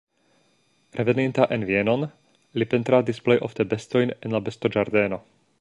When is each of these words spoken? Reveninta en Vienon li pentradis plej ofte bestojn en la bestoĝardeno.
Reveninta 0.99 1.45
en 1.57 1.67
Vienon 1.71 2.07
li 2.61 2.69
pentradis 2.73 3.23
plej 3.29 3.39
ofte 3.49 3.69
bestojn 3.75 4.17
en 4.19 4.37
la 4.39 4.45
bestoĝardeno. 4.49 5.25